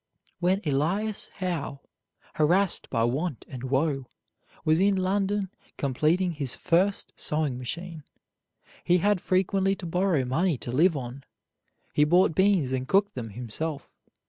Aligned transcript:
When 0.39 0.61
Elias 0.65 1.27
Howe, 1.35 1.79
harassed 2.33 2.89
by 2.89 3.03
want 3.03 3.45
and 3.47 3.65
woe, 3.65 4.07
was 4.65 4.79
in 4.79 4.95
London 4.95 5.51
completing 5.77 6.31
his 6.31 6.55
first 6.55 7.13
sewing 7.19 7.59
machine, 7.59 8.03
he 8.83 8.97
had 8.97 9.21
frequently 9.21 9.75
to 9.75 9.85
borrow 9.85 10.25
money 10.25 10.57
to 10.57 10.71
live 10.71 10.97
on. 10.97 11.23
He 11.93 12.03
bought 12.03 12.33
beans 12.33 12.71
and 12.71 12.87
cooked 12.87 13.13
them 13.13 13.29
himself. 13.29 13.91